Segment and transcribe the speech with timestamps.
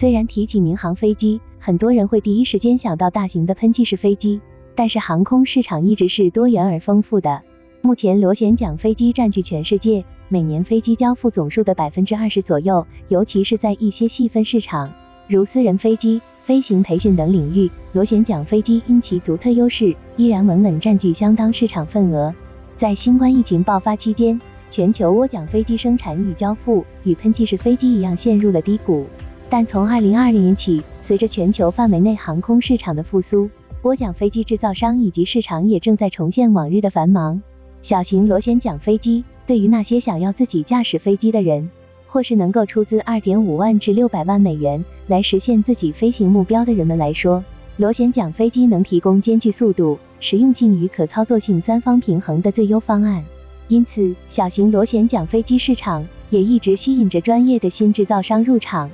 [0.00, 4.40] 虽然提起民航飞机，很多人会第一时间想到大型的喷气式飞机，
[4.74, 7.42] 但是航空市场一直是多元而丰富的。
[7.82, 14.90] 目前螺旋桨飞机占据全世界每年飞机交付总数的百分之二十左右，尤其是在一些细分市场，
[15.28, 22.34] 如私人飞机、飞行培训等领域，螺旋桨飞机因其独特优势，依然稳稳占据相当市场份额。
[22.74, 24.40] 在新冠疫情爆发期间，
[24.70, 29.04] 全球涡桨飞机生产与交付与喷气式飞机一样陷入了低谷。
[29.52, 33.50] 但从二零二二年起，随着全球范围内航空市场的复苏，
[33.82, 37.42] 涡桨飞机制造商以及市场也正在重现往日的繁忙。
[37.82, 41.68] 小型螺旋桨飞机对于那些想要自己驾驶飞机的人，
[42.06, 47.42] 或是能够出资二点五万至六百万美元来实现自己飞行目标的人们来说，
[47.76, 53.24] 螺旋桨飞机能提供兼具速度、实用性与可操作性三方平衡的最优方案。
[53.66, 58.88] 因此，小型螺旋桨飞机市场也一直吸引着专业的新制造商入场。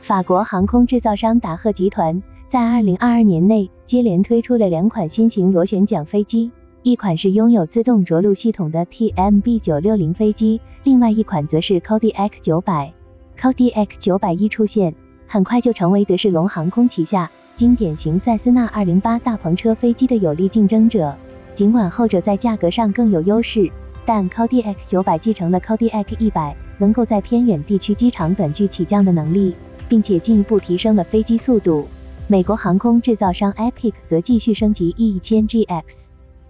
[0.00, 6.50] 法国航空制造商达赫集团在二零二二年内接连推出了两款新型螺旋桨飞机，
[6.82, 12.92] 一款是拥有自动着陆系统的 TMB 九六零飞机，另外一款则是 Kodiaq 九百。
[13.38, 14.94] Kodiaq 九百一出现，
[15.26, 21.14] 很快就成为德士隆航空旗下经典型塞斯纳二零八大篷车飞机的有力竞争者。
[21.52, 23.70] 尽管后者在价格上更有优势，
[24.06, 29.54] 但 Kodiaq 九百继承了 Kodiaq 一百能够在偏远地区机场短距起降的能力。
[29.90, 31.86] 并且进一步提升了飞机速度。
[32.28, 36.06] 美国航空制造商 Epic 则继续升级 E 一千 GX。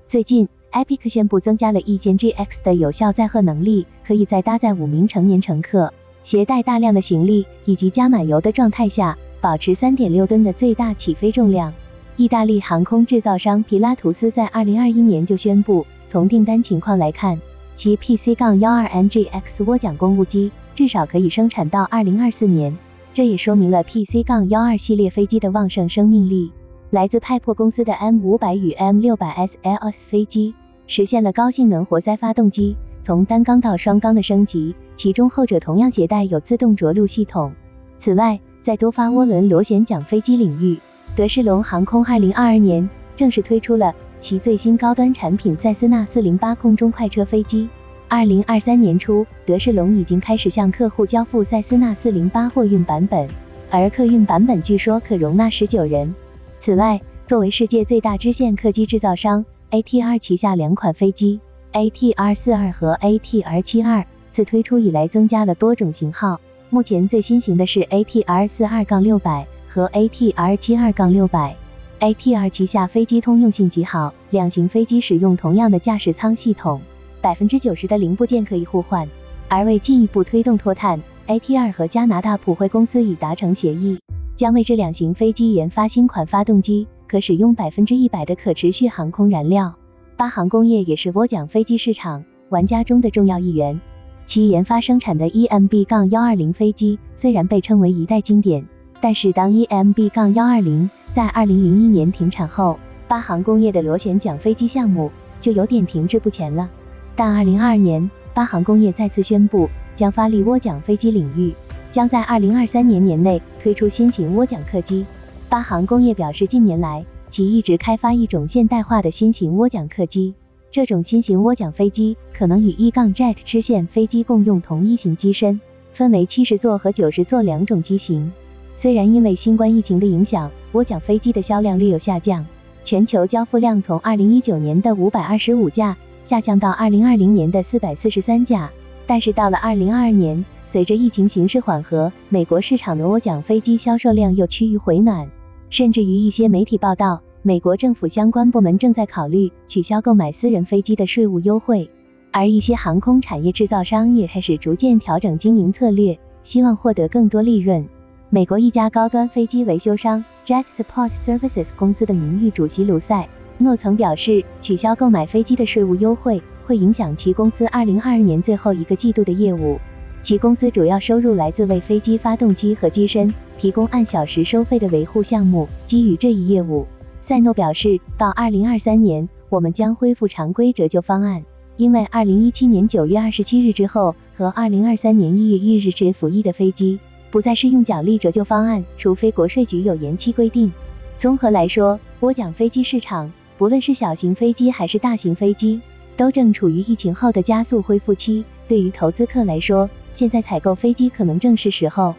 [0.06, 11.72] 最近，Epic 宣布增加了 E 一千 GX 的有效载荷能力，可以在搭载五名成年乘客、携带大量的行李以及加满油的状态下，保持三点六吨的最大起飞重量。
[12.16, 17.40] 意大利航空制造商皮拉图斯在二零二一年就宣布，从订单情况来看，
[17.74, 22.76] 其 PC- 杠幺二 NGX 涡桨公务机至少可以生产到二零二四年。
[23.12, 26.52] 这也说明了 PC- 杠幺二系列飞机的旺盛生命力。
[26.90, 30.54] 来自派珀公司的 M 五百与 M 六百 SLS 飞机
[30.86, 37.52] 实现了高性能活塞发动机从单缸到双缸的升级，其中后者同样携带有自动着陆系统。
[37.96, 40.78] 此外，在多发涡轮螺旋桨飞机领域，
[41.16, 47.68] 德士隆航空二零二二年正式推出了其最新高端产品塞斯纳四零八空中快车飞机。
[48.12, 53.28] 二零二三年初，德士隆已经开始向客户交付塞斯纳四零八货运版本，
[53.70, 56.12] 而客运版本据说可容纳十九人。
[56.58, 61.38] 此外，作为世界最大支线客机制造商，ATR 旗下两款飞机
[61.72, 66.40] ATR 四二和 ATR 七二自推出以来增加了多种型号。
[66.68, 71.54] 目前最新型的是 ATR 四二杠六百和 ATR 七二杠六百。
[72.00, 76.80] ATR 旗下飞机通用性极好，两型飞机使用同样的驾驶舱系统。
[77.20, 79.08] 百分之九十的零部件可以互换，
[79.48, 83.98] 而为进一步推动脱碳，ATR 和加拿大普惠公司已达成协议，
[84.34, 89.74] 将为这两型飞机研发新款发动机，可使用百分之一百的可持续航空燃料。
[90.16, 93.80] 八航工业也是涡桨飞机市场玩家中的重要一员，
[94.24, 98.66] 其研发生产的 EMB- 杠幺二零飞机虽然被称为一代经典，
[99.00, 102.78] 但是当 EMB- 杠幺二零在二零零一年停产后，
[103.08, 106.70] 八航工业的螺旋桨飞机项目就有点停滞不前了。
[107.16, 111.54] 但二零二二年，巴航工业再次宣布将发力涡桨飞机领域，
[111.90, 115.04] 将在二零二三年年内推出新型涡桨客机。
[115.48, 120.34] 巴航工业表示，近年来其一直开发一种现代化的新型涡桨客机，
[120.70, 125.60] 这种新型涡桨飞机可能与 E-Jet 支线飞机共用同一型机身，
[125.92, 128.32] 分为七十座和九十座两种机型。
[128.76, 132.46] 虽然因为新冠疫情的影响，涡桨飞机的销量略有下降，
[132.82, 135.98] 全球交付量从二零一九年的五百二十五架。
[136.22, 138.70] 下降到二零二零年的四百四十三架，
[139.06, 145.28] 但是到了二零二二年，随着疫情形势缓和，美国市场的涡桨飞机销售量又趋于回暖，
[145.70, 151.90] 甚至于一些媒体报道，美国政府相关部门正在考虑取消购买私人飞机的税务优惠，
[152.30, 157.88] 而一些航空产业制造商也开始逐渐调整经营策略，希望获得更多利润。
[158.28, 163.28] 美国一家高端飞机维修商 Jet Support Services 公司的名誉主席卢塞。
[163.60, 169.78] 诺曾表示，取消购买飞机的税务优惠会影响其公司二零二二年最后一个季度的业务。
[170.22, 175.66] 其公司主要收入来自为飞机发动机和机身提供按小时收费的维护项目。
[175.86, 176.86] 基于这一业务，
[177.20, 181.44] 赛诺表示，到二零二三年，我们将恢复常规折旧方案，
[181.76, 190.70] 因为二零一七年九月二十七日之后和二零二三年一月一日至服役的飞机不再适用奖励折旧方案，除非国税局有延期规定。
[191.16, 193.32] 综合来说，涡桨飞机市场。
[193.60, 195.82] 不论是小型飞机还是大型飞机，
[196.16, 198.42] 都正处于疫情后的加速恢复期。
[198.66, 202.08] 对于投资客来说，现在采购飞机可能正是时候。